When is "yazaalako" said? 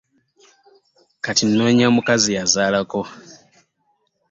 2.37-3.01